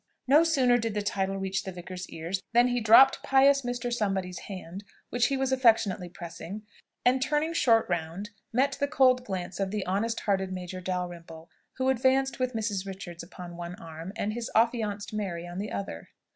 No 0.27 0.43
sooner 0.43 0.79
did 0.79 0.95
the 0.95 1.03
title 1.03 1.37
reach 1.37 1.61
the 1.63 1.71
vicar's 1.71 2.09
ears, 2.09 2.41
than 2.53 2.69
he 2.69 2.81
dropped 2.81 3.21
pious 3.21 3.61
Mr. 3.61 3.93
Somebody's 3.93 4.39
hand 4.39 4.83
which 5.11 5.27
he 5.27 5.37
was 5.37 5.51
affectionately 5.51 6.09
pressing, 6.09 6.63
and 7.05 7.21
turning 7.21 7.53
short 7.53 7.87
round 7.87 8.31
met 8.51 8.77
the 8.79 8.87
cold 8.87 9.23
glance 9.23 9.59
of 9.59 9.69
the 9.69 9.85
honest 9.85 10.21
hearted 10.21 10.51
Major 10.51 10.81
Dalrymple, 10.81 11.51
who 11.73 11.89
advanced 11.89 12.39
with 12.39 12.55
Mrs. 12.55 12.83
Richards 12.87 13.21
upon 13.21 13.57
one 13.57 13.75
arm, 13.75 14.11
and 14.15 14.33
his 14.33 14.49
affianced 14.55 15.13
Mary 15.13 15.45
on 15.45 15.59
the 15.59 15.71
other. 15.71 16.09